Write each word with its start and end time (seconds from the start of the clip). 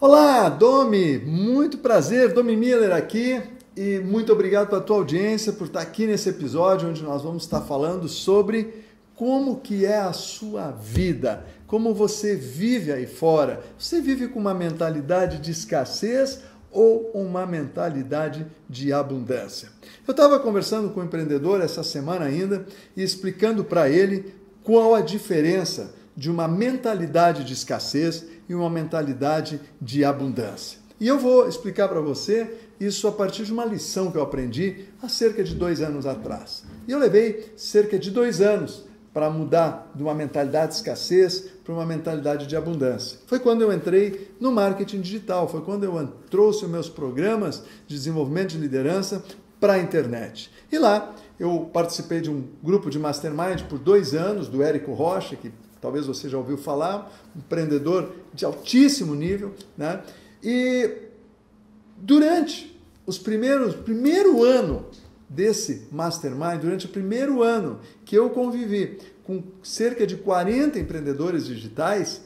Olá, 0.00 0.48
Domi, 0.48 1.18
muito 1.18 1.78
prazer, 1.78 2.34
Domi 2.34 2.56
Miller 2.56 2.92
aqui 2.92 3.40
e 3.76 4.00
muito 4.00 4.32
obrigado 4.32 4.68
pela 4.68 4.80
tua 4.80 4.96
audiência, 4.96 5.52
por 5.52 5.68
estar 5.68 5.80
aqui 5.80 6.04
nesse 6.04 6.28
episódio 6.28 6.88
onde 6.88 7.00
nós 7.04 7.22
vamos 7.22 7.44
estar 7.44 7.60
falando 7.60 8.08
sobre 8.08 8.84
como 9.14 9.60
que 9.60 9.86
é 9.86 9.98
a 9.98 10.12
sua 10.12 10.72
vida, 10.72 11.46
como 11.68 11.94
você 11.94 12.34
vive 12.34 12.92
aí 12.92 13.06
fora. 13.06 13.62
Você 13.78 14.00
vive 14.00 14.26
com 14.26 14.40
uma 14.40 14.52
mentalidade 14.52 15.38
de 15.38 15.52
escassez 15.52 16.40
ou 16.72 17.12
uma 17.14 17.46
mentalidade 17.46 18.44
de 18.68 18.92
abundância? 18.92 19.68
Eu 20.06 20.10
estava 20.10 20.40
conversando 20.40 20.90
com 20.90 21.00
um 21.00 21.04
empreendedor 21.04 21.60
essa 21.60 21.84
semana 21.84 22.24
ainda 22.24 22.66
e 22.96 23.02
explicando 23.02 23.62
para 23.62 23.88
ele 23.88 24.34
qual 24.64 24.92
a 24.92 25.00
diferença 25.00 25.94
de 26.16 26.30
uma 26.30 26.48
mentalidade 26.48 27.44
de 27.44 27.52
escassez 27.52 28.33
e 28.48 28.54
uma 28.54 28.70
mentalidade 28.70 29.60
de 29.80 30.04
abundância. 30.04 30.78
E 31.00 31.08
eu 31.08 31.18
vou 31.18 31.48
explicar 31.48 31.88
para 31.88 32.00
você 32.00 32.54
isso 32.78 33.06
a 33.08 33.12
partir 33.12 33.44
de 33.44 33.52
uma 33.52 33.64
lição 33.64 34.10
que 34.10 34.16
eu 34.16 34.22
aprendi 34.22 34.86
há 35.02 35.08
cerca 35.08 35.42
de 35.42 35.54
dois 35.54 35.80
anos 35.80 36.06
atrás. 36.06 36.64
E 36.86 36.92
eu 36.92 36.98
levei 36.98 37.52
cerca 37.56 37.98
de 37.98 38.10
dois 38.10 38.40
anos 38.40 38.84
para 39.12 39.30
mudar 39.30 39.92
de 39.94 40.02
uma 40.02 40.12
mentalidade 40.12 40.72
de 40.72 40.74
escassez 40.78 41.44
para 41.64 41.72
uma 41.72 41.86
mentalidade 41.86 42.46
de 42.48 42.56
abundância. 42.56 43.18
Foi 43.26 43.38
quando 43.38 43.62
eu 43.62 43.72
entrei 43.72 44.34
no 44.40 44.50
marketing 44.50 45.00
digital, 45.00 45.48
foi 45.48 45.60
quando 45.60 45.84
eu 45.84 46.08
trouxe 46.28 46.64
os 46.64 46.70
meus 46.70 46.88
programas 46.88 47.62
de 47.86 47.94
desenvolvimento 47.94 48.50
de 48.50 48.58
liderança 48.58 49.22
para 49.60 49.74
a 49.74 49.78
internet. 49.78 50.50
E 50.70 50.78
lá 50.78 51.14
eu 51.38 51.70
participei 51.72 52.20
de 52.20 52.30
um 52.30 52.44
grupo 52.62 52.90
de 52.90 52.98
mastermind 52.98 53.62
por 53.68 53.78
dois 53.78 54.14
anos, 54.14 54.48
do 54.48 54.62
Érico 54.62 54.92
Rocha, 54.92 55.36
que 55.36 55.52
talvez 55.84 56.06
você 56.06 56.30
já 56.30 56.38
ouviu 56.38 56.56
falar, 56.56 57.12
empreendedor 57.36 58.10
de 58.32 58.42
altíssimo 58.46 59.14
nível, 59.14 59.52
né? 59.76 60.02
E 60.42 60.90
durante 61.98 62.74
os 63.06 63.18
primeiros 63.18 63.76
primeiro 63.76 64.42
ano 64.42 64.86
desse 65.28 65.86
mastermind, 65.92 66.58
durante 66.58 66.86
o 66.86 66.88
primeiro 66.88 67.42
ano 67.42 67.80
que 68.02 68.16
eu 68.16 68.30
convivi 68.30 68.98
com 69.24 69.42
cerca 69.62 70.06
de 70.06 70.16
40 70.16 70.78
empreendedores 70.78 71.44
digitais, 71.44 72.22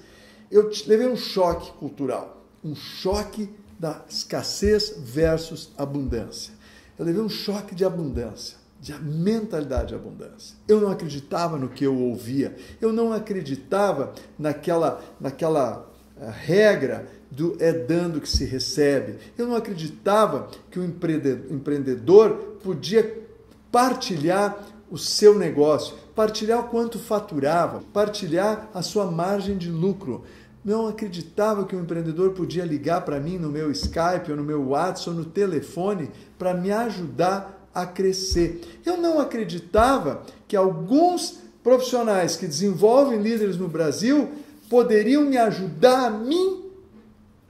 eu 0.53 0.71
levei 0.87 1.09
um 1.09 1.17
choque 1.17 1.73
cultural, 1.79 2.47
um 2.63 2.77
choque 2.77 3.51
da 3.77 4.05
escassez 4.09 4.95
versus 4.99 5.73
abundância. 5.77 6.55
Eu 6.97 7.05
levei 7.05 7.21
um 7.21 7.29
choque 7.29 7.75
de 7.75 7.85
abundância 7.85 8.57
de 8.81 8.95
mentalidade 8.95 9.89
de 9.89 9.95
abundância. 9.95 10.57
Eu 10.67 10.81
não 10.81 10.91
acreditava 10.91 11.57
no 11.57 11.69
que 11.69 11.85
eu 11.85 11.97
ouvia. 11.97 12.55
Eu 12.81 12.93
não 12.93 13.13
acreditava 13.13 14.13
naquela, 14.39 15.01
naquela 15.21 15.91
uh, 16.17 16.31
regra 16.31 17.09
do 17.31 17.57
é 17.59 17.73
dando 17.73 18.21
que 18.21 18.29
se 18.29 18.45
recebe. 18.45 19.19
Eu 19.37 19.47
não 19.47 19.57
acreditava 19.57 20.49
que 20.71 20.79
o 20.79 20.85
empreendedor 20.85 22.59
podia 22.63 23.27
partilhar 23.71 24.65
o 24.91 24.97
seu 24.97 25.39
negócio, 25.39 25.97
partilhar 26.15 26.61
o 26.61 26.69
quanto 26.69 26.99
faturava, 26.99 27.83
partilhar 27.93 28.71
a 28.73 28.81
sua 28.81 29.11
margem 29.11 29.59
de 29.59 29.71
lucro. 29.71 30.25
Não 30.65 30.87
acreditava 30.89 31.65
que 31.65 31.77
o 31.77 31.81
empreendedor 31.81 32.31
podia 32.31 32.65
ligar 32.65 33.03
para 33.03 33.21
mim 33.21 33.39
no 33.39 33.51
meu 33.51 33.71
Skype 33.71 34.31
ou 34.31 34.37
no 34.37 34.45
meu 34.45 34.69
WhatsApp 34.69 35.11
ou 35.11 35.17
no 35.17 35.25
telefone 35.25 36.11
para 36.39 36.55
me 36.55 36.71
ajudar 36.73 37.58
a 37.83 37.87
crescer. 37.87 38.81
Eu 38.85 38.97
não 38.97 39.21
acreditava 39.21 40.23
que 40.47 40.57
alguns 40.57 41.39
profissionais 41.63 42.37
que 42.37 42.47
desenvolvem 42.47 43.21
líderes 43.21 43.57
no 43.57 43.69
Brasil 43.69 44.31
poderiam 44.69 45.25
me 45.25 45.37
ajudar 45.37 46.07
a 46.07 46.11
mim 46.11 46.65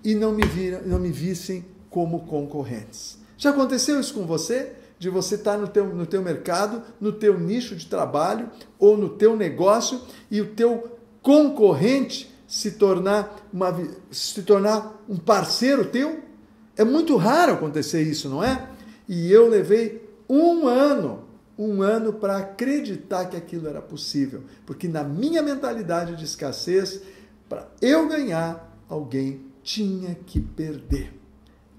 e 0.05 0.15
não 0.15 0.33
me, 0.33 0.47
viram, 0.47 0.83
não 0.87 0.99
me 0.99 1.11
vissem 1.11 1.65
como 1.91 2.27
concorrentes. 2.27 3.19
Já 3.37 3.51
aconteceu 3.51 4.01
isso 4.01 4.15
com 4.15 4.27
você? 4.27 4.73
De 4.99 5.09
você 5.09 5.37
estar 5.37 5.57
no 5.57 5.69
teu, 5.69 5.87
no 5.87 6.07
teu 6.07 6.23
mercado, 6.23 6.83
no 7.01 7.13
teu 7.13 7.39
nicho 7.39 7.77
de 7.77 7.87
trabalho 7.87 8.51
ou 8.79 8.97
no 8.97 9.11
teu 9.11 9.37
negócio 9.37 10.01
e 10.31 10.41
o 10.41 10.47
teu 10.47 10.99
concorrente 11.23 12.35
se 12.49 12.73
tornar, 12.73 13.49
uma, 13.53 13.77
se 14.11 14.43
tornar 14.43 15.01
um 15.09 15.17
parceiro 15.17 15.85
teu? 15.85 16.21
É 16.77 16.85
muito 16.85 17.17
raro 17.17 17.53
acontecer 17.53 18.03
isso, 18.03 18.29
não 18.29 18.43
é? 18.43 18.69
E 19.09 19.31
eu 19.31 19.49
levei 19.49 20.08
um 20.29 20.67
ano, 20.67 21.25
um 21.59 21.83
ano 21.83 22.13
para 22.13 22.37
acreditar 22.37 23.27
que 23.27 23.37
aquilo 23.37 23.69
era 23.69 23.81
possível. 23.81 24.43
Porque 24.67 24.87
na 24.87 25.03
minha 25.03 25.43
mentalidade 25.43 26.17
de 26.17 26.25
escassez, 26.25 27.01
para 27.49 27.69
eu 27.81 28.09
ganhar, 28.09 28.77
alguém 28.89 29.41
tinha 29.63 30.17
que 30.27 30.41
perder. 30.41 31.15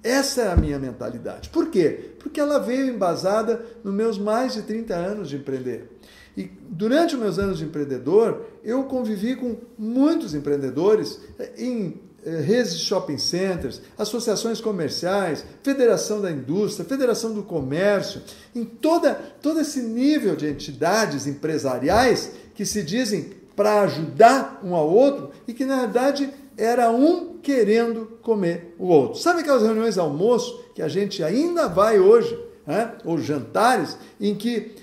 Essa 0.02 0.42
é 0.42 0.52
a 0.52 0.56
minha 0.56 0.80
mentalidade. 0.80 1.50
Por 1.50 1.70
quê? 1.70 2.12
Porque 2.20 2.40
ela 2.40 2.60
veio 2.60 2.88
embasada 2.88 3.66
nos 3.84 3.94
meus 3.94 4.18
mais 4.18 4.54
de 4.54 4.62
30 4.62 4.96
anos 4.96 5.30
de 5.30 5.36
empreender. 5.36 5.90
E 6.38 6.50
durante 6.70 7.16
os 7.16 7.22
meus 7.22 7.38
anos 7.38 7.58
de 7.58 7.66
empreendedor, 7.66 8.46
eu 8.64 8.84
convivi 8.84 9.36
com 9.36 9.58
muitos 9.78 10.34
empreendedores 10.34 11.20
em 11.58 11.88
eh, 11.88 12.09
redes 12.26 12.78
de 12.78 12.86
shopping 12.86 13.18
centers, 13.18 13.82
associações 13.98 14.60
comerciais, 14.62 15.44
Federação 15.64 16.22
da 16.22 16.32
Indústria, 16.32 16.88
Federação 16.88 17.34
do 17.34 17.44
Comércio, 17.44 18.22
em 18.56 18.64
toda, 18.66 19.14
todo 19.42 19.60
esse 19.60 19.82
nível 19.82 20.36
de 20.36 20.48
entidades 20.48 21.28
empresariais 21.28 22.32
que 22.54 22.66
se 22.66 22.84
dizem 22.84 23.34
para 23.56 23.82
ajudar 23.82 24.62
um 24.64 24.76
ao 24.76 24.90
outro 24.90 25.32
e 25.48 25.54
que 25.54 25.66
na 25.66 25.82
verdade 25.82 26.30
era 26.58 26.92
um 26.92 27.38
querendo 27.42 28.18
comer 28.22 28.76
o 28.78 28.88
outro. 28.88 29.20
Sabe 29.20 29.42
aquelas 29.42 29.64
reuniões 29.64 29.98
almoço 29.98 30.64
que 30.76 30.82
a 30.82 30.88
gente 30.88 31.24
ainda 31.24 31.68
vai 31.68 32.00
hoje, 32.00 32.38
né? 32.66 32.94
ou 33.06 33.18
jantares, 33.18 33.98
em 34.20 34.36
que 34.36 34.76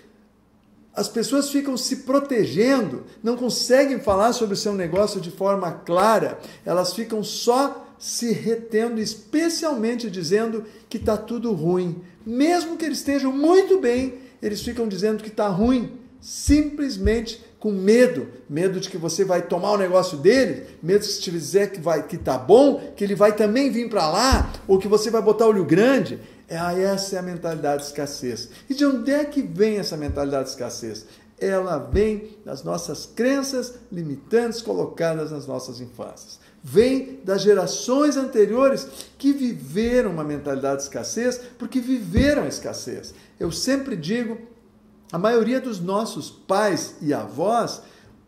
as 0.96 1.08
pessoas 1.08 1.50
ficam 1.50 1.76
se 1.76 1.96
protegendo, 1.96 3.04
não 3.22 3.36
conseguem 3.36 4.00
falar 4.00 4.32
sobre 4.32 4.54
o 4.54 4.56
seu 4.56 4.72
negócio 4.72 5.20
de 5.20 5.30
forma 5.30 5.70
clara, 5.70 6.38
elas 6.64 6.94
ficam 6.94 7.22
só 7.22 7.86
se 7.98 8.32
retendo, 8.32 8.98
especialmente 8.98 10.10
dizendo 10.10 10.64
que 10.88 10.96
está 10.96 11.16
tudo 11.16 11.52
ruim. 11.52 12.02
Mesmo 12.24 12.78
que 12.78 12.84
eles 12.86 12.98
estejam 12.98 13.30
muito 13.30 13.78
bem, 13.78 14.14
eles 14.42 14.62
ficam 14.62 14.88
dizendo 14.88 15.22
que 15.22 15.28
está 15.28 15.48
ruim, 15.48 15.92
simplesmente 16.18 17.44
com 17.58 17.70
medo, 17.70 18.28
medo 18.48 18.80
de 18.80 18.88
que 18.88 18.96
você 18.96 19.24
vai 19.24 19.42
tomar 19.42 19.72
o 19.72 19.78
negócio 19.78 20.16
dele, 20.16 20.66
medo 20.82 21.00
de 21.00 21.08
que 21.08 21.14
se 21.14 21.20
te 21.20 21.30
dizer 21.30 21.72
que 21.72 21.80
vai 21.80 22.06
que 22.06 22.16
tá 22.16 22.38
bom, 22.38 22.92
que 22.96 23.04
ele 23.04 23.14
vai 23.14 23.32
também 23.32 23.70
vir 23.70 23.88
para 23.88 24.08
lá, 24.08 24.52
ou 24.66 24.78
que 24.78 24.88
você 24.88 25.10
vai 25.10 25.20
botar 25.20 25.46
olho 25.46 25.64
grande. 25.64 26.18
É, 26.48 26.56
essa 26.82 27.16
é 27.16 27.18
a 27.18 27.22
mentalidade 27.22 27.82
de 27.82 27.88
escassez. 27.88 28.50
E 28.68 28.74
de 28.74 28.84
onde 28.84 29.10
é 29.10 29.24
que 29.24 29.42
vem 29.42 29.78
essa 29.78 29.96
mentalidade 29.96 30.44
de 30.44 30.50
escassez? 30.50 31.06
Ela 31.38 31.78
vem 31.78 32.36
das 32.44 32.62
nossas 32.62 33.04
crenças 33.04 33.74
limitantes 33.92 34.62
colocadas 34.62 35.30
nas 35.32 35.46
nossas 35.46 35.80
infâncias. 35.80 36.38
Vem 36.62 37.20
das 37.22 37.42
gerações 37.42 38.16
anteriores 38.16 38.88
que 39.18 39.32
viveram 39.32 40.10
uma 40.10 40.24
mentalidade 40.24 40.78
de 40.78 40.82
escassez 40.84 41.40
porque 41.58 41.80
viveram 41.80 42.44
a 42.44 42.48
escassez. 42.48 43.14
Eu 43.38 43.52
sempre 43.52 43.96
digo, 43.96 44.38
a 45.12 45.18
maioria 45.18 45.60
dos 45.60 45.78
nossos 45.78 46.30
pais 46.30 46.94
e 47.00 47.12
avós 47.12 47.82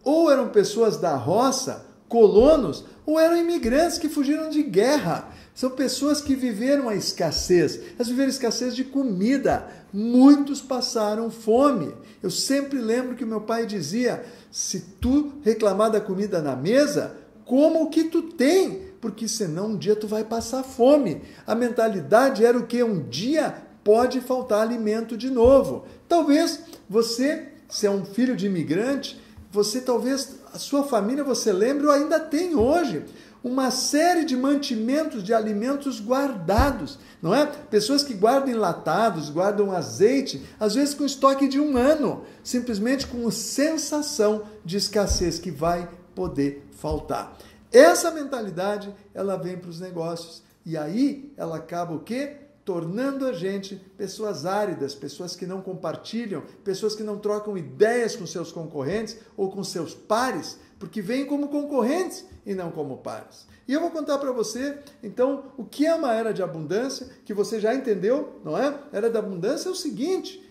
ou 0.05 0.31
eram 0.31 0.49
pessoas 0.49 0.97
da 0.97 1.17
roça, 1.17 1.87
colonos, 2.09 2.85
ou 3.05 3.19
eram 3.19 3.37
imigrantes 3.37 3.99
que 3.99 4.09
fugiram 4.09 4.49
de 4.49 4.62
guerra. 4.62 5.29
São 5.59 5.71
pessoas 5.71 6.21
que 6.21 6.37
viveram 6.37 6.89
a 6.89 6.95
escassez. 6.95 7.81
Elas 7.97 8.07
viveram 8.07 8.29
a 8.29 8.31
escassez 8.31 8.77
de 8.77 8.85
comida. 8.85 9.67
Muitos 9.93 10.61
passaram 10.61 11.33
fome. 11.33 11.93
Eu 12.23 12.31
sempre 12.31 12.79
lembro 12.79 13.17
que 13.17 13.25
meu 13.25 13.41
pai 13.41 13.67
dizia: 13.67 14.25
se 14.53 14.79
tu 15.01 15.33
reclamar 15.43 15.91
da 15.91 16.01
comida 16.01 16.41
na 16.41 16.55
mesa, 16.55 17.17
coma 17.45 17.81
o 17.81 17.91
que 17.91 18.05
tu 18.05 18.23
tem, 18.23 18.83
porque 19.01 19.27
senão 19.27 19.71
um 19.71 19.77
dia 19.77 19.97
tu 19.97 20.07
vai 20.07 20.23
passar 20.23 20.63
fome. 20.63 21.23
A 21.44 21.56
mentalidade 21.56 22.44
era 22.44 22.56
o 22.56 22.65
que? 22.65 22.81
Um 22.81 23.09
dia 23.09 23.53
pode 23.82 24.21
faltar 24.21 24.61
alimento 24.61 25.17
de 25.17 25.29
novo. 25.29 25.87
Talvez 26.09 26.61
você, 26.88 27.49
se 27.69 27.85
é 27.85 27.91
um 27.91 28.05
filho 28.05 28.37
de 28.37 28.47
imigrante, 28.47 29.21
você 29.50 29.81
talvez, 29.81 30.37
a 30.58 30.60
sua 30.60 30.82
família, 30.82 31.22
você 31.22 31.52
lembre, 31.52 31.87
ou 31.87 31.93
ainda 31.93 32.19
tem 32.19 32.56
hoje 32.56 33.05
uma 33.44 33.70
série 33.70 34.25
de 34.25 34.37
mantimentos 34.37 35.22
de 35.22 35.32
alimentos 35.32 36.00
guardados, 36.00 36.99
não 37.22 37.32
é? 37.32 37.46
Pessoas 37.46 38.02
que 38.02 38.12
guardam 38.12 38.50
enlatados, 38.50 39.31
guardam 39.31 39.70
azeite, 39.70 40.44
às 40.58 40.75
vezes 40.75 40.94
com 40.94 41.05
estoque 41.05 41.46
de 41.46 41.60
um 41.60 41.76
ano, 41.76 42.25
simplesmente 42.43 43.06
com 43.06 43.31
sensação 43.31 44.43
de 44.64 44.76
escassez 44.76 45.38
que 45.38 45.52
vai 45.52 45.88
poder 46.12 46.66
faltar. 46.72 47.38
Essa 47.72 48.10
mentalidade, 48.10 48.93
ela 49.14 49.37
vem 49.37 49.56
para 49.56 49.70
os 49.70 49.78
negócios 49.78 50.43
e 50.66 50.76
aí 50.76 51.32
ela 51.37 51.58
acaba 51.58 51.94
o 51.94 52.00
quê? 52.00 52.48
Tornando 52.69 53.25
a 53.25 53.32
gente 53.32 53.76
pessoas 53.97 54.44
áridas, 54.44 54.94
pessoas 54.94 55.35
que 55.35 55.47
não 55.47 55.62
compartilham, 55.62 56.43
pessoas 56.62 56.94
que 56.94 57.03
não 57.03 57.17
trocam 57.19 57.56
ideias 57.56 58.15
com 58.15 58.26
seus 58.26 58.53
concorrentes 58.53 59.17
ou 59.38 59.50
com 59.50 59.65
seus 59.65 59.94
pares, 59.94 60.59
porque 60.79 61.00
vêm 61.00 61.25
como 61.25 61.49
concorrentes 61.49 62.26
e 62.44 62.55
não 62.55 62.70
como 62.70 62.99
pares. 62.99 63.47
E 63.67 63.73
eu 63.73 63.81
vou 63.81 63.91
contar 63.91 64.19
para 64.19 64.32
você, 64.32 64.81
então, 65.03 65.44
o 65.56 65.65
que 65.65 65.87
é 65.87 65.94
uma 65.94 66.12
era 66.12 66.31
de 66.31 66.43
abundância, 66.43 67.09
que 67.25 67.32
você 67.32 67.59
já 67.59 67.75
entendeu, 67.75 68.38
não 68.44 68.55
é? 68.59 68.79
Era 68.93 69.09
da 69.09 69.20
abundância 69.20 69.70
é 69.70 69.73
o 69.73 69.75
seguinte: 69.75 70.47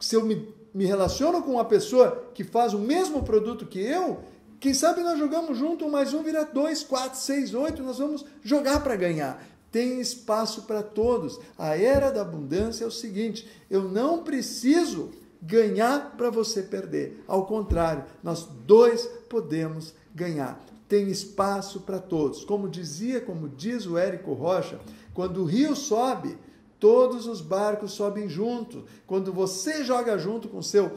se 0.00 0.16
eu 0.16 0.24
me, 0.24 0.52
me 0.74 0.86
relaciono 0.86 1.40
com 1.40 1.52
uma 1.52 1.64
pessoa 1.64 2.32
que 2.34 2.42
faz 2.42 2.74
o 2.74 2.80
mesmo 2.80 3.22
produto 3.22 3.64
que 3.64 3.78
eu, 3.78 4.24
quem 4.58 4.74
sabe 4.74 5.04
nós 5.04 5.16
jogamos 5.16 5.56
junto, 5.56 5.84
um 5.84 5.90
mais 5.90 6.12
um 6.12 6.20
vira 6.20 6.44
dois, 6.44 6.82
quatro, 6.82 7.16
seis, 7.16 7.54
oito, 7.54 7.80
nós 7.80 7.98
vamos 7.98 8.24
jogar 8.42 8.82
para 8.82 8.96
ganhar. 8.96 9.40
Tem 9.70 10.00
espaço 10.00 10.62
para 10.62 10.82
todos. 10.82 11.38
A 11.56 11.76
era 11.76 12.10
da 12.10 12.22
abundância 12.22 12.84
é 12.84 12.86
o 12.86 12.92
seguinte: 12.92 13.48
eu 13.70 13.82
não 13.82 14.22
preciso 14.22 15.10
ganhar 15.40 16.16
para 16.16 16.30
você 16.30 16.62
perder. 16.62 17.22
Ao 17.26 17.46
contrário, 17.46 18.04
nós 18.22 18.44
dois 18.44 19.06
podemos 19.28 19.94
ganhar. 20.14 20.64
Tem 20.88 21.08
espaço 21.08 21.80
para 21.80 21.98
todos. 21.98 22.44
Como 22.44 22.68
dizia, 22.68 23.20
como 23.20 23.48
diz 23.48 23.86
o 23.86 23.98
Érico 23.98 24.32
Rocha, 24.32 24.80
quando 25.12 25.42
o 25.42 25.44
rio 25.44 25.76
sobe, 25.76 26.36
todos 26.80 27.26
os 27.26 27.40
barcos 27.40 27.92
sobem 27.92 28.28
junto. 28.28 28.84
Quando 29.06 29.32
você 29.32 29.84
joga 29.84 30.16
junto 30.18 30.48
com 30.48 30.62
seu 30.62 30.92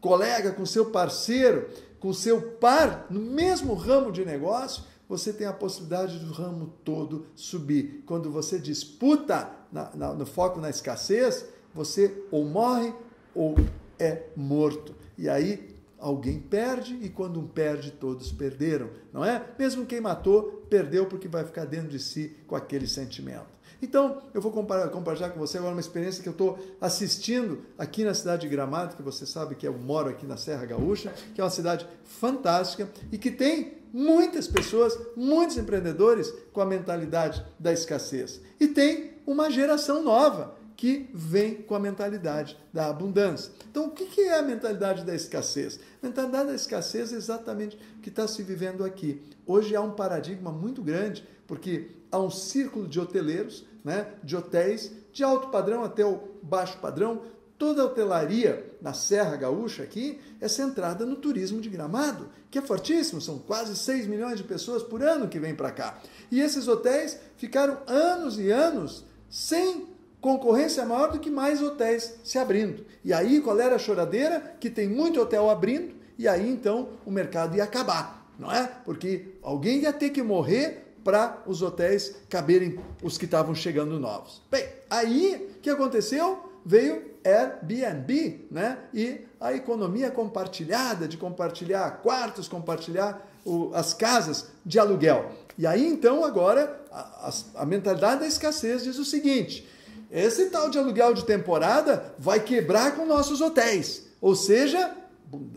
colega, 0.00 0.52
com 0.52 0.64
seu 0.64 0.86
parceiro, 0.86 1.68
com 1.98 2.12
seu 2.12 2.40
par 2.42 3.06
no 3.10 3.20
mesmo 3.20 3.74
ramo 3.74 4.12
de 4.12 4.24
negócio, 4.24 4.84
você 5.08 5.32
tem 5.32 5.46
a 5.46 5.52
possibilidade 5.52 6.18
do 6.18 6.32
ramo 6.32 6.72
todo 6.84 7.26
subir. 7.34 8.02
Quando 8.06 8.30
você 8.30 8.58
disputa 8.58 9.50
na, 9.70 9.90
na, 9.94 10.14
no 10.14 10.26
foco 10.26 10.60
na 10.60 10.70
escassez, 10.70 11.46
você 11.74 12.24
ou 12.30 12.44
morre 12.44 12.94
ou 13.34 13.54
é 13.98 14.24
morto. 14.36 14.94
E 15.18 15.28
aí 15.28 15.74
alguém 15.98 16.38
perde 16.38 16.98
e 17.02 17.08
quando 17.08 17.40
um 17.40 17.46
perde, 17.46 17.90
todos 17.90 18.30
perderam, 18.30 18.90
não 19.12 19.24
é? 19.24 19.42
Mesmo 19.58 19.86
quem 19.86 20.00
matou, 20.00 20.64
perdeu 20.68 21.06
porque 21.06 21.28
vai 21.28 21.44
ficar 21.44 21.64
dentro 21.64 21.88
de 21.88 21.98
si 21.98 22.36
com 22.46 22.54
aquele 22.54 22.86
sentimento. 22.86 23.46
Então, 23.84 24.22
eu 24.32 24.40
vou 24.40 24.50
compartilhar 24.50 25.28
com 25.28 25.38
você 25.38 25.58
agora 25.58 25.74
uma 25.74 25.80
experiência 25.80 26.22
que 26.22 26.28
eu 26.28 26.32
estou 26.32 26.58
assistindo 26.80 27.66
aqui 27.76 28.02
na 28.02 28.14
cidade 28.14 28.42
de 28.42 28.48
Gramado, 28.48 28.96
que 28.96 29.02
você 29.02 29.26
sabe 29.26 29.54
que 29.54 29.68
eu 29.68 29.74
moro 29.74 30.08
aqui 30.08 30.24
na 30.24 30.38
Serra 30.38 30.64
Gaúcha, 30.64 31.12
que 31.34 31.40
é 31.40 31.44
uma 31.44 31.50
cidade 31.50 31.86
fantástica 32.02 32.88
e 33.12 33.18
que 33.18 33.30
tem 33.30 33.74
muitas 33.92 34.48
pessoas, 34.48 34.98
muitos 35.14 35.58
empreendedores 35.58 36.32
com 36.50 36.62
a 36.62 36.66
mentalidade 36.66 37.44
da 37.58 37.74
escassez. 37.74 38.40
E 38.58 38.68
tem 38.68 39.18
uma 39.26 39.50
geração 39.50 40.02
nova 40.02 40.56
que 40.76 41.10
vem 41.12 41.54
com 41.54 41.74
a 41.74 41.78
mentalidade 41.78 42.58
da 42.72 42.88
abundância. 42.88 43.52
Então, 43.70 43.86
o 43.86 43.90
que 43.90 44.20
é 44.22 44.38
a 44.38 44.42
mentalidade 44.42 45.04
da 45.04 45.14
escassez? 45.14 45.78
A 46.02 46.06
mentalidade 46.06 46.48
da 46.48 46.54
escassez 46.54 47.12
é 47.12 47.16
exatamente 47.16 47.78
o 47.98 48.00
que 48.00 48.08
está 48.08 48.26
se 48.26 48.42
vivendo 48.42 48.82
aqui. 48.82 49.20
Hoje 49.46 49.76
há 49.76 49.80
um 49.82 49.92
paradigma 49.92 50.50
muito 50.50 50.82
grande, 50.82 51.22
porque 51.46 51.90
há 52.10 52.18
um 52.18 52.30
círculo 52.30 52.88
de 52.88 52.98
hoteleiros, 52.98 53.66
né, 53.84 54.06
de 54.24 54.34
hotéis, 54.34 54.90
de 55.12 55.22
alto 55.22 55.48
padrão 55.48 55.84
até 55.84 56.04
o 56.04 56.20
baixo 56.42 56.78
padrão. 56.78 57.22
Toda 57.56 57.82
a 57.82 57.84
hotelaria 57.84 58.74
na 58.80 58.92
Serra 58.92 59.36
Gaúcha 59.36 59.84
aqui 59.84 60.18
é 60.40 60.48
centrada 60.48 61.06
no 61.06 61.16
turismo 61.16 61.60
de 61.60 61.68
gramado, 61.68 62.28
que 62.50 62.58
é 62.58 62.62
fortíssimo, 62.62 63.20
são 63.20 63.38
quase 63.38 63.76
6 63.76 64.06
milhões 64.06 64.38
de 64.38 64.44
pessoas 64.44 64.82
por 64.82 65.02
ano 65.02 65.28
que 65.28 65.38
vêm 65.38 65.54
para 65.54 65.70
cá. 65.70 66.00
E 66.30 66.40
esses 66.40 66.66
hotéis 66.66 67.18
ficaram 67.36 67.78
anos 67.86 68.38
e 68.38 68.50
anos 68.50 69.04
sem 69.30 69.86
concorrência 70.20 70.84
maior 70.86 71.12
do 71.12 71.20
que 71.20 71.30
mais 71.30 71.62
hotéis 71.62 72.16
se 72.24 72.38
abrindo. 72.38 72.84
E 73.04 73.12
aí 73.12 73.40
qual 73.40 73.60
era 73.60 73.76
a 73.76 73.78
choradeira? 73.78 74.56
Que 74.58 74.70
tem 74.70 74.88
muito 74.88 75.20
hotel 75.20 75.48
abrindo, 75.50 75.94
e 76.18 76.26
aí 76.26 76.48
então 76.48 76.88
o 77.04 77.10
mercado 77.10 77.56
ia 77.56 77.64
acabar, 77.64 78.26
não 78.38 78.50
é? 78.50 78.66
Porque 78.84 79.36
alguém 79.42 79.80
ia 79.80 79.92
ter 79.92 80.10
que 80.10 80.22
morrer 80.22 80.83
para 81.04 81.42
os 81.46 81.60
hotéis 81.62 82.16
caberem 82.28 82.80
os 83.02 83.18
que 83.18 83.26
estavam 83.26 83.54
chegando 83.54 84.00
novos. 84.00 84.42
Bem, 84.50 84.66
aí 84.88 85.54
o 85.56 85.60
que 85.60 85.68
aconteceu? 85.68 86.50
Veio 86.64 87.14
Airbnb, 87.22 88.46
né? 88.50 88.78
E 88.92 89.20
a 89.38 89.52
economia 89.52 90.10
compartilhada, 90.10 91.06
de 91.06 91.18
compartilhar 91.18 92.00
quartos, 92.02 92.48
compartilhar 92.48 93.30
o, 93.44 93.70
as 93.74 93.92
casas 93.92 94.46
de 94.64 94.78
aluguel. 94.78 95.30
E 95.58 95.66
aí 95.66 95.86
então 95.86 96.24
agora 96.24 96.82
a, 96.90 97.28
a, 97.28 97.62
a 97.62 97.66
mentalidade 97.66 98.20
da 98.20 98.26
escassez 98.26 98.82
diz 98.82 98.98
o 98.98 99.04
seguinte: 99.04 99.68
esse 100.10 100.46
tal 100.46 100.70
de 100.70 100.78
aluguel 100.78 101.12
de 101.12 101.24
temporada 101.24 102.14
vai 102.18 102.40
quebrar 102.40 102.96
com 102.96 103.04
nossos 103.04 103.40
hotéis. 103.40 104.04
Ou 104.20 104.34
seja, 104.34 104.96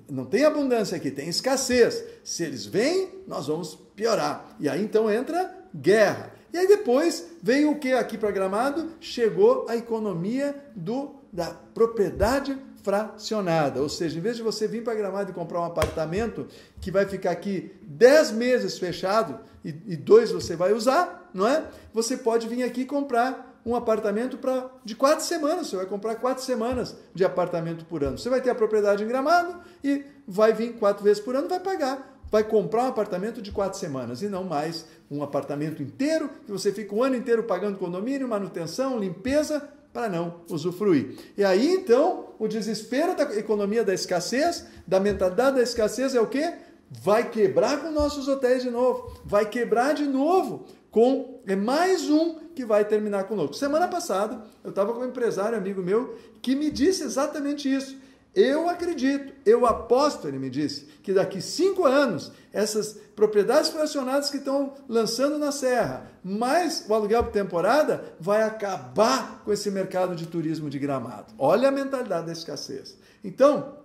não 0.10 0.26
tem 0.26 0.46
abundância 0.46 0.98
aqui, 0.98 1.12
tem 1.12 1.30
escassez. 1.30 2.04
Se 2.24 2.44
eles 2.44 2.66
vêm, 2.66 3.10
nós 3.28 3.48
vamos 3.48 3.76
piorar. 3.96 4.56
E 4.60 4.70
aí 4.70 4.84
então 4.84 5.12
entra 5.12 5.56
guerra. 5.76 6.34
E 6.54 6.58
aí 6.58 6.68
depois 6.68 7.26
veio 7.42 7.72
o 7.72 7.80
que 7.80 7.94
aqui 7.94 8.18
para 8.18 8.32
Gramado? 8.32 8.92
Chegou 9.00 9.66
a 9.68 9.76
economia 9.76 10.56
do, 10.76 11.16
da 11.32 11.48
propriedade 11.74 12.58
fracionada. 12.82 13.82
Ou 13.82 13.90
seja, 13.90 14.18
em 14.18 14.22
vez 14.22 14.38
de 14.38 14.44
você 14.44 14.68
vir 14.68 14.84
para 14.84 14.96
Gramado 14.96 15.32
e 15.32 15.34
comprar 15.34 15.60
um 15.60 15.66
apartamento 15.66 16.48
que 16.80 16.90
vai 16.90 17.06
ficar 17.06 17.32
aqui 17.32 17.76
10 17.84 18.32
meses 18.32 18.80
fechado 18.80 19.40
e, 19.64 19.70
e 19.86 19.98
dois 19.98 20.32
você 20.32 20.56
vai 20.56 20.72
usar, 20.72 21.30
não 21.34 21.46
é? 21.46 21.66
Você 21.94 22.16
pode 22.16 22.48
vir 22.48 22.64
aqui 22.64 22.86
comprar 22.86 23.57
um 23.68 23.76
apartamento 23.76 24.38
para 24.38 24.72
de 24.86 24.96
quatro 24.96 25.26
semanas. 25.26 25.68
Você 25.68 25.76
vai 25.76 25.86
comprar 25.86 26.16
quatro 26.16 26.42
semanas 26.42 26.96
de 27.14 27.26
apartamento 27.26 27.84
por 27.84 28.02
ano. 28.02 28.18
Você 28.18 28.30
vai 28.30 28.40
ter 28.40 28.50
a 28.50 28.56
propriedade 28.56 29.04
em 29.04 29.08
Gramado 29.08 29.58
e 29.84 30.06
vai 30.26 30.54
vir 30.54 30.78
quatro 30.78 31.04
vezes 31.04 31.22
por 31.22 31.36
ano, 31.36 31.50
vai 31.50 31.60
pagar. 31.60 32.18
Vai 32.32 32.46
comprar 32.46 32.86
um 32.86 32.88
apartamento 32.88 33.42
de 33.42 33.52
quatro 33.52 33.78
semanas 33.78 34.22
e 34.22 34.30
não 34.30 34.46
mais 34.46 34.86
um 35.12 35.22
apartamento 35.22 35.84
inteiro 35.84 36.30
que 36.46 36.52
você 36.52 36.72
fica 36.72 36.96
o 36.96 37.04
ano 37.04 37.18
inteiro 37.18 37.44
pagando 37.44 37.78
condomínio, 37.78 38.28
manutenção, 38.28 38.98
limpeza 38.98 39.62
para 39.92 40.08
não 40.08 40.42
usufruir. 40.50 41.18
E 41.38 41.44
aí 41.44 41.74
então 41.74 42.30
o 42.40 42.48
desespero 42.48 43.16
da 43.18 43.36
economia 43.36 43.84
da 43.84 43.94
escassez, 43.94 44.66
da 44.86 45.00
mentalidade 45.00 45.58
da 45.58 45.62
escassez 45.62 46.16
é 46.16 46.22
o 46.22 46.28
quê? 46.28 46.54
Vai 46.90 47.30
quebrar 47.30 47.82
com 47.82 47.92
nossos 47.92 48.30
hotéis 48.30 48.64
de 48.64 48.70
novo, 48.70 49.12
vai 49.26 49.46
quebrar 49.46 49.94
de 49.94 50.06
novo 50.06 50.66
com 50.98 51.42
é 51.46 51.56
mais 51.56 52.10
um 52.10 52.40
que 52.56 52.66
vai 52.66 52.84
terminar 52.84 53.26
conosco. 53.26 53.54
Semana 53.54 53.88
passada, 53.88 54.44
eu 54.64 54.72
estava 54.72 54.92
com 54.96 55.02
um 55.02 55.06
empresário 55.06 55.56
amigo 55.56 55.80
meu 55.80 56.18
que 56.42 56.56
me 56.56 56.72
disse 56.72 57.04
exatamente 57.04 57.72
isso. 57.72 57.96
Eu 58.34 58.68
acredito, 58.68 59.32
eu 59.46 59.68
aposto, 59.68 60.28
ele 60.28 60.40
me 60.40 60.50
disse, 60.50 60.88
que 61.04 61.14
daqui 61.14 61.40
cinco 61.40 61.86
anos, 61.86 62.32
essas 62.52 62.94
propriedades 63.16 63.70
fracionadas 63.70 64.32
que 64.32 64.38
estão 64.38 64.74
lançando 64.90 65.38
na 65.38 65.52
Serra, 65.52 66.10
mais 66.24 66.84
o 66.90 66.94
aluguel 66.96 67.24
por 67.26 67.32
temporada, 67.32 68.04
vai 68.20 68.42
acabar 68.42 69.44
com 69.46 69.54
esse 69.54 69.70
mercado 69.70 70.16
de 70.16 70.26
turismo 70.26 70.68
de 70.68 70.80
gramado. 70.80 71.32
Olha 71.38 71.70
a 71.70 71.72
mentalidade 71.72 72.26
da 72.26 72.32
escassez. 72.32 72.98
Então, 73.24 73.78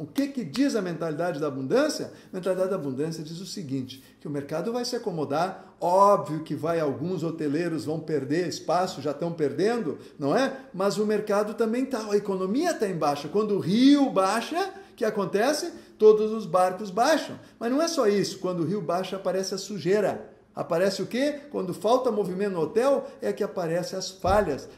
o 0.00 0.06
que, 0.06 0.28
que 0.28 0.44
diz 0.44 0.76
a 0.76 0.82
mentalidade 0.82 1.40
da 1.40 1.48
abundância? 1.48 2.12
A 2.32 2.36
mentalidade 2.36 2.70
da 2.70 2.76
abundância 2.76 3.22
diz 3.22 3.40
o 3.40 3.46
seguinte: 3.46 4.02
que 4.20 4.28
o 4.28 4.30
mercado 4.30 4.72
vai 4.72 4.84
se 4.84 4.96
acomodar, 4.96 5.74
óbvio 5.80 6.42
que 6.42 6.54
vai 6.54 6.80
alguns 6.80 7.22
hoteleiros 7.22 7.84
vão 7.84 8.00
perder 8.00 8.48
espaço, 8.48 9.02
já 9.02 9.10
estão 9.10 9.32
perdendo, 9.32 9.98
não 10.18 10.36
é? 10.36 10.56
Mas 10.72 10.98
o 10.98 11.06
mercado 11.06 11.54
também 11.54 11.84
está, 11.84 12.10
a 12.10 12.16
economia 12.16 12.70
está 12.70 12.88
em 12.88 12.96
baixa. 12.96 13.28
Quando 13.28 13.54
o 13.54 13.60
rio 13.60 14.10
baixa, 14.10 14.72
o 14.92 14.94
que 14.94 15.04
acontece? 15.04 15.72
Todos 15.98 16.32
os 16.32 16.46
barcos 16.46 16.90
baixam. 16.90 17.38
Mas 17.58 17.70
não 17.70 17.82
é 17.82 17.88
só 17.88 18.06
isso, 18.06 18.38
quando 18.38 18.60
o 18.60 18.64
rio 18.64 18.80
baixa 18.80 19.16
aparece 19.16 19.54
a 19.54 19.58
sujeira. 19.58 20.37
Aparece 20.58 21.00
o 21.00 21.06
quê? 21.06 21.38
Quando 21.52 21.72
falta 21.72 22.10
movimento 22.10 22.54
no 22.54 22.62
hotel, 22.62 23.06
é 23.22 23.32
que 23.32 23.44
aparecem 23.44 23.96
as 23.96 24.10
falhas, 24.10 24.68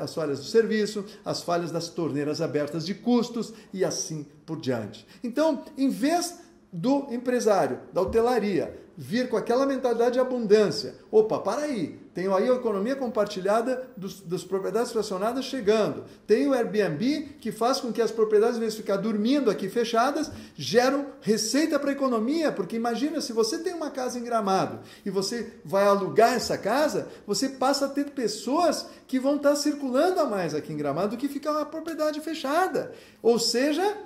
as 0.00 0.14
falhas 0.14 0.38
do 0.38 0.46
serviço, 0.46 1.04
as 1.22 1.42
falhas 1.42 1.70
das 1.70 1.90
torneiras 1.90 2.40
abertas 2.40 2.86
de 2.86 2.94
custos 2.94 3.52
e 3.74 3.84
assim 3.84 4.26
por 4.46 4.58
diante. 4.58 5.06
Então, 5.22 5.64
em 5.76 5.90
vez 5.90 6.38
do 6.72 7.12
empresário, 7.12 7.80
da 7.92 8.00
hotelaria, 8.00 8.80
vir 8.96 9.28
com 9.28 9.36
aquela 9.36 9.66
mentalidade 9.66 10.14
de 10.14 10.20
abundância. 10.20 10.94
Opa, 11.10 11.40
para 11.40 11.60
aí, 11.60 12.00
tenho 12.14 12.34
aí 12.34 12.48
a 12.48 12.54
economia 12.54 12.94
compartilhada 12.94 13.88
dos, 13.96 14.20
das 14.20 14.44
propriedades 14.44 14.92
fracionadas 14.92 15.46
chegando. 15.46 16.04
Tem 16.26 16.46
o 16.46 16.52
Airbnb 16.52 17.36
que 17.40 17.50
faz 17.50 17.80
com 17.80 17.90
que 17.90 18.02
as 18.02 18.10
propriedades, 18.10 18.58
em 18.58 18.60
vez 18.60 18.74
de 18.74 18.82
ficar 18.82 18.96
dormindo 18.96 19.50
aqui 19.50 19.68
fechadas, 19.68 20.30
geram 20.54 21.06
receita 21.22 21.78
para 21.78 21.88
a 21.88 21.94
economia. 21.94 22.52
Porque 22.52 22.76
imagina, 22.76 23.20
se 23.22 23.32
você 23.32 23.58
tem 23.58 23.72
uma 23.72 23.90
casa 23.90 24.18
em 24.18 24.24
Gramado 24.24 24.80
e 25.06 25.10
você 25.10 25.54
vai 25.64 25.86
alugar 25.86 26.34
essa 26.34 26.58
casa, 26.58 27.08
você 27.26 27.48
passa 27.48 27.86
a 27.86 27.88
ter 27.88 28.10
pessoas 28.10 28.86
que 29.06 29.18
vão 29.18 29.36
estar 29.36 29.56
circulando 29.56 30.20
a 30.20 30.26
mais 30.26 30.54
aqui 30.54 30.72
em 30.72 30.76
Gramado 30.76 31.16
do 31.16 31.16
que 31.16 31.28
ficar 31.28 31.52
uma 31.52 31.64
propriedade 31.64 32.20
fechada. 32.20 32.92
Ou 33.22 33.38
seja, 33.38 33.96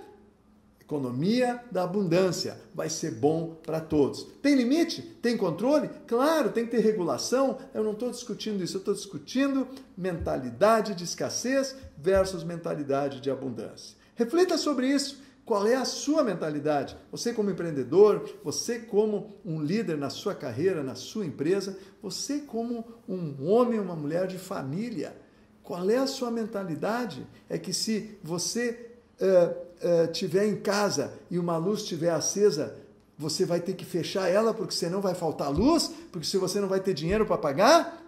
Economia 0.86 1.64
da 1.68 1.82
abundância 1.82 2.60
vai 2.72 2.88
ser 2.88 3.16
bom 3.16 3.56
para 3.66 3.80
todos. 3.80 4.22
Tem 4.40 4.54
limite? 4.54 5.02
Tem 5.20 5.36
controle? 5.36 5.90
Claro, 6.06 6.52
tem 6.52 6.64
que 6.64 6.70
ter 6.70 6.78
regulação. 6.80 7.58
Eu 7.74 7.82
não 7.82 7.90
estou 7.90 8.08
discutindo 8.08 8.62
isso, 8.62 8.76
eu 8.76 8.78
estou 8.78 8.94
discutindo 8.94 9.66
mentalidade 9.98 10.94
de 10.94 11.02
escassez 11.02 11.74
versus 11.98 12.44
mentalidade 12.44 13.20
de 13.20 13.28
abundância. 13.28 13.96
Reflita 14.14 14.56
sobre 14.56 14.86
isso. 14.86 15.20
Qual 15.44 15.66
é 15.66 15.74
a 15.74 15.84
sua 15.84 16.22
mentalidade? 16.22 16.96
Você, 17.10 17.32
como 17.32 17.50
empreendedor, 17.50 18.38
você, 18.44 18.78
como 18.78 19.40
um 19.44 19.60
líder 19.60 19.98
na 19.98 20.08
sua 20.08 20.36
carreira, 20.36 20.84
na 20.84 20.94
sua 20.94 21.26
empresa, 21.26 21.76
você, 22.00 22.38
como 22.38 22.84
um 23.08 23.44
homem, 23.44 23.80
uma 23.80 23.96
mulher 23.96 24.28
de 24.28 24.38
família. 24.38 25.16
Qual 25.64 25.90
é 25.90 25.96
a 25.96 26.06
sua 26.06 26.30
mentalidade? 26.30 27.26
É 27.48 27.58
que 27.58 27.72
se 27.72 28.16
você 28.22 28.92
uh, 29.20 29.65
uh, 29.82 30.10
tiver 30.12 30.46
em 30.46 30.56
casa 30.56 31.12
e 31.30 31.38
uma 31.38 31.56
luz 31.56 31.80
estiver 31.80 32.10
acesa, 32.10 32.76
você 33.18 33.44
vai 33.44 33.60
ter 33.60 33.74
que 33.74 33.84
fechar 33.84 34.28
ela 34.28 34.52
porque 34.52 34.74
senão 34.74 35.00
vai 35.00 35.14
faltar 35.14 35.50
luz, 35.50 35.90
porque 36.12 36.26
se 36.26 36.36
você 36.36 36.60
não 36.60 36.68
vai 36.68 36.80
ter 36.80 36.94
dinheiro 36.94 37.24
para 37.24 37.38
pagar. 37.38 38.02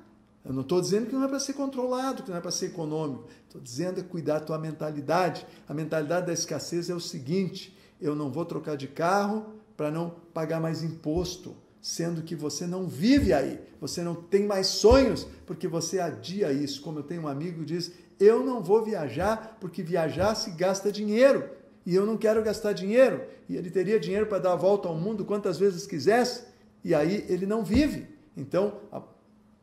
Eu 0.44 0.52
não 0.52 0.62
estou 0.62 0.80
dizendo 0.80 1.06
que 1.06 1.14
não 1.14 1.24
é 1.24 1.28
para 1.28 1.40
ser 1.40 1.52
controlado, 1.52 2.22
que 2.22 2.30
não 2.30 2.38
é 2.38 2.40
para 2.40 2.50
ser 2.50 2.66
econômico. 2.66 3.24
Estou 3.46 3.60
dizendo 3.60 4.00
é 4.00 4.02
cuidar 4.02 4.38
da 4.38 4.44
tua 4.46 4.58
mentalidade. 4.58 5.46
A 5.68 5.74
mentalidade 5.74 6.26
da 6.26 6.32
escassez 6.32 6.88
é 6.88 6.94
o 6.94 7.00
seguinte: 7.00 7.76
eu 8.00 8.14
não 8.14 8.30
vou 8.30 8.44
trocar 8.44 8.76
de 8.76 8.86
carro 8.86 9.46
para 9.76 9.90
não 9.90 10.10
pagar 10.32 10.60
mais 10.60 10.82
imposto, 10.82 11.54
sendo 11.82 12.22
que 12.22 12.34
você 12.34 12.66
não 12.66 12.88
vive 12.88 13.32
aí, 13.32 13.60
você 13.80 14.02
não 14.02 14.14
tem 14.14 14.46
mais 14.46 14.68
sonhos, 14.68 15.26
porque 15.46 15.68
você 15.68 16.00
adia 16.00 16.52
isso. 16.52 16.80
Como 16.80 17.00
eu 17.00 17.02
tenho 17.02 17.22
um 17.22 17.28
amigo 17.28 17.60
que 17.60 17.66
diz: 17.66 17.92
eu 18.18 18.42
não 18.44 18.62
vou 18.62 18.82
viajar 18.82 19.58
porque 19.60 19.82
viajar 19.82 20.34
se 20.34 20.50
gasta 20.52 20.90
dinheiro 20.90 21.57
e 21.88 21.94
eu 21.94 22.04
não 22.04 22.18
quero 22.18 22.42
gastar 22.42 22.74
dinheiro. 22.74 23.22
E 23.48 23.56
ele 23.56 23.70
teria 23.70 23.98
dinheiro 23.98 24.26
para 24.26 24.38
dar 24.38 24.52
a 24.52 24.56
volta 24.56 24.88
ao 24.88 24.94
mundo 24.94 25.24
quantas 25.24 25.58
vezes 25.58 25.86
quisesse 25.86 26.42
e 26.84 26.94
aí 26.94 27.24
ele 27.30 27.46
não 27.46 27.64
vive. 27.64 28.06
Então, 28.36 28.74
a, 28.92 29.02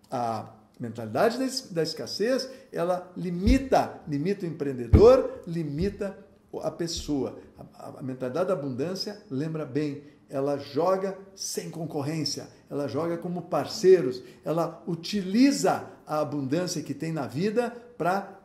a 0.09 0.49
mentalidade 0.79 1.37
da 1.69 1.83
escassez, 1.83 2.49
ela 2.71 3.11
limita, 3.15 4.01
limita 4.07 4.43
o 4.43 4.49
empreendedor, 4.49 5.43
limita 5.45 6.17
a 6.63 6.71
pessoa. 6.71 7.37
A, 7.75 7.99
a, 7.99 8.01
mentalidade 8.01 8.47
da 8.47 8.53
abundância, 8.53 9.21
lembra 9.29 9.63
bem, 9.63 10.01
ela 10.27 10.57
joga 10.57 11.15
sem 11.35 11.69
concorrência, 11.69 12.47
ela 12.71 12.87
joga 12.87 13.19
como 13.19 13.43
parceiros, 13.43 14.23
ela 14.43 14.83
utiliza 14.87 15.87
a 16.07 16.21
abundância 16.21 16.81
que 16.81 16.95
tem 16.95 17.11
na 17.11 17.27
vida 17.27 17.69
para 17.99 18.39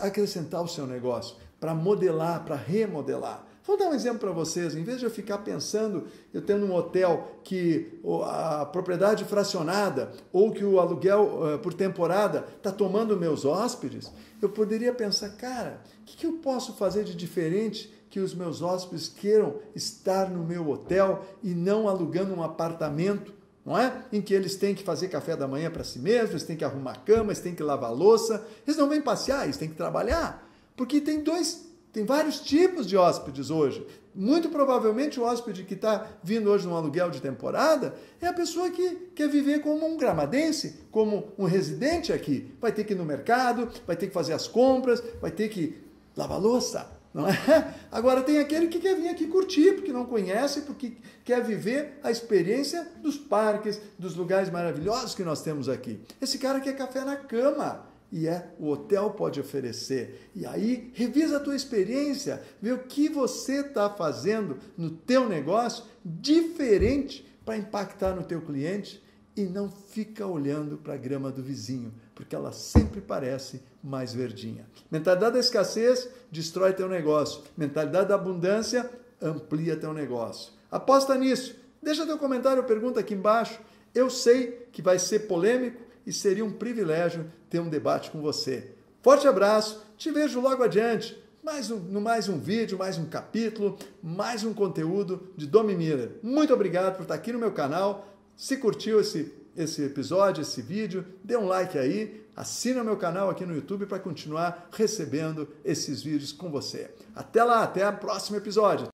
acrescentar 0.00 0.62
o 0.62 0.68
seu 0.68 0.86
negócio, 0.86 1.36
para 1.60 1.74
modelar, 1.74 2.44
para 2.44 2.56
remodelar. 2.56 3.46
Vou 3.68 3.76
dar 3.76 3.88
um 3.88 3.94
exemplo 3.94 4.20
para 4.20 4.30
vocês. 4.30 4.74
Em 4.74 4.82
vez 4.82 4.98
de 4.98 5.04
eu 5.04 5.10
ficar 5.10 5.38
pensando, 5.38 6.06
eu 6.32 6.40
tendo 6.40 6.64
um 6.64 6.74
hotel 6.74 7.38
que 7.44 8.00
a 8.24 8.64
propriedade 8.64 9.24
fracionada 9.24 10.10
ou 10.32 10.50
que 10.50 10.64
o 10.64 10.80
aluguel 10.80 11.22
uh, 11.24 11.58
por 11.58 11.74
temporada 11.74 12.46
está 12.56 12.72
tomando 12.72 13.14
meus 13.14 13.44
hóspedes, 13.44 14.10
eu 14.40 14.48
poderia 14.48 14.94
pensar, 14.94 15.28
cara, 15.36 15.82
o 16.00 16.04
que, 16.04 16.16
que 16.16 16.26
eu 16.26 16.34
posso 16.34 16.76
fazer 16.76 17.04
de 17.04 17.14
diferente 17.14 17.92
que 18.08 18.20
os 18.20 18.34
meus 18.34 18.62
hóspedes 18.62 19.06
queiram 19.06 19.56
estar 19.74 20.30
no 20.30 20.42
meu 20.42 20.66
hotel 20.70 21.22
e 21.42 21.54
não 21.54 21.86
alugando 21.86 22.34
um 22.34 22.42
apartamento 22.42 23.36
não 23.66 23.76
é? 23.76 24.02
Em 24.10 24.22
que 24.22 24.32
eles 24.32 24.56
têm 24.56 24.74
que 24.74 24.82
fazer 24.82 25.08
café 25.08 25.36
da 25.36 25.46
manhã 25.46 25.70
para 25.70 25.84
si 25.84 25.98
mesmos, 25.98 26.30
eles 26.30 26.42
têm 26.44 26.56
que 26.56 26.64
arrumar 26.64 27.04
cama, 27.04 27.26
eles 27.26 27.40
têm 27.40 27.54
que 27.54 27.62
lavar 27.62 27.92
louça, 27.92 28.42
eles 28.66 28.78
não 28.78 28.88
vêm 28.88 29.02
passear, 29.02 29.44
eles 29.44 29.58
têm 29.58 29.68
que 29.68 29.74
trabalhar. 29.74 30.47
Porque 30.78 31.00
tem 31.00 31.24
dois, 31.24 31.66
tem 31.92 32.04
vários 32.04 32.38
tipos 32.38 32.86
de 32.86 32.96
hóspedes 32.96 33.50
hoje. 33.50 33.84
Muito 34.14 34.48
provavelmente 34.48 35.18
o 35.18 35.24
hóspede 35.24 35.64
que 35.64 35.74
está 35.74 36.06
vindo 36.22 36.48
hoje 36.48 36.68
num 36.68 36.76
aluguel 36.76 37.10
de 37.10 37.20
temporada 37.20 37.94
é 38.20 38.28
a 38.28 38.32
pessoa 38.32 38.70
que 38.70 39.10
quer 39.14 39.28
viver 39.28 39.60
como 39.60 39.84
um 39.84 39.96
gramadense, 39.96 40.76
como 40.92 41.32
um 41.36 41.46
residente 41.46 42.12
aqui. 42.12 42.54
Vai 42.60 42.70
ter 42.70 42.84
que 42.84 42.92
ir 42.92 42.96
no 42.96 43.04
mercado, 43.04 43.68
vai 43.86 43.96
ter 43.96 44.06
que 44.06 44.14
fazer 44.14 44.32
as 44.32 44.46
compras, 44.46 45.02
vai 45.20 45.32
ter 45.32 45.48
que 45.48 45.82
lavar 46.16 46.40
louça, 46.40 46.88
não 47.12 47.26
é? 47.28 47.34
Agora 47.90 48.22
tem 48.22 48.38
aquele 48.38 48.68
que 48.68 48.78
quer 48.78 48.94
vir 48.94 49.08
aqui 49.08 49.26
curtir, 49.26 49.72
porque 49.72 49.92
não 49.92 50.06
conhece, 50.06 50.62
porque 50.62 50.96
quer 51.24 51.42
viver 51.42 51.98
a 52.04 52.10
experiência 52.10 52.86
dos 53.02 53.18
parques, 53.18 53.80
dos 53.98 54.14
lugares 54.14 54.48
maravilhosos 54.48 55.14
que 55.14 55.24
nós 55.24 55.42
temos 55.42 55.68
aqui. 55.68 56.00
Esse 56.20 56.38
cara 56.38 56.60
quer 56.60 56.76
café 56.76 57.04
na 57.04 57.16
cama. 57.16 57.97
E 58.10 58.26
é 58.26 58.54
o 58.58 58.70
hotel 58.70 59.10
pode 59.10 59.38
oferecer. 59.40 60.30
E 60.34 60.46
aí, 60.46 60.90
revisa 60.94 61.36
a 61.36 61.40
tua 61.40 61.54
experiência, 61.54 62.42
vê 62.60 62.72
o 62.72 62.78
que 62.78 63.08
você 63.08 63.60
está 63.60 63.90
fazendo 63.90 64.58
no 64.76 64.90
teu 64.90 65.28
negócio 65.28 65.84
diferente 66.04 67.26
para 67.44 67.56
impactar 67.56 68.14
no 68.14 68.24
teu 68.24 68.40
cliente 68.40 69.02
e 69.36 69.44
não 69.44 69.70
fica 69.70 70.26
olhando 70.26 70.78
para 70.78 70.94
a 70.94 70.96
grama 70.96 71.30
do 71.30 71.42
vizinho, 71.42 71.94
porque 72.14 72.34
ela 72.34 72.50
sempre 72.50 73.00
parece 73.00 73.62
mais 73.82 74.12
verdinha. 74.12 74.66
Mentalidade 74.90 75.34
da 75.34 75.40
escassez 75.40 76.08
destrói 76.30 76.72
teu 76.72 76.88
negócio. 76.88 77.42
Mentalidade 77.56 78.08
da 78.08 78.16
abundância 78.16 78.90
amplia 79.22 79.76
teu 79.76 79.92
negócio. 79.92 80.52
Aposta 80.70 81.14
nisso. 81.14 81.56
Deixa 81.80 82.04
teu 82.04 82.18
comentário 82.18 82.62
ou 82.62 82.68
pergunta 82.68 82.98
aqui 83.00 83.14
embaixo. 83.14 83.60
Eu 83.94 84.10
sei 84.10 84.66
que 84.72 84.82
vai 84.82 84.98
ser 84.98 85.20
polêmico 85.20 85.80
e 86.08 86.12
seria 86.12 86.42
um 86.42 86.50
privilégio 86.50 87.30
ter 87.50 87.60
um 87.60 87.68
debate 87.68 88.10
com 88.10 88.22
você. 88.22 88.72
Forte 89.02 89.28
abraço, 89.28 89.84
te 89.98 90.10
vejo 90.10 90.40
logo 90.40 90.62
adiante. 90.62 91.22
Mais 91.44 91.70
um, 91.70 91.78
no 91.78 92.00
mais 92.00 92.30
um 92.30 92.38
vídeo, 92.38 92.78
mais 92.78 92.96
um 92.96 93.04
capítulo, 93.04 93.78
mais 94.02 94.42
um 94.42 94.54
conteúdo 94.54 95.28
de 95.36 95.46
Domi 95.46 95.74
Miller. 95.74 96.12
Muito 96.22 96.52
obrigado 96.54 96.96
por 96.96 97.02
estar 97.02 97.14
aqui 97.14 97.30
no 97.30 97.38
meu 97.38 97.52
canal. 97.52 98.08
Se 98.34 98.56
curtiu 98.56 98.98
esse, 99.00 99.34
esse 99.54 99.84
episódio, 99.84 100.40
esse 100.40 100.62
vídeo, 100.62 101.04
dê 101.22 101.36
um 101.36 101.46
like 101.46 101.76
aí, 101.76 102.24
assina 102.34 102.80
o 102.80 102.84
meu 102.84 102.96
canal 102.96 103.28
aqui 103.28 103.44
no 103.44 103.54
YouTube 103.54 103.84
para 103.84 103.98
continuar 103.98 104.66
recebendo 104.72 105.46
esses 105.62 106.02
vídeos 106.02 106.32
com 106.32 106.50
você. 106.50 106.90
Até 107.14 107.44
lá, 107.44 107.62
até 107.62 107.86
o 107.86 107.98
próximo 107.98 108.38
episódio. 108.38 108.88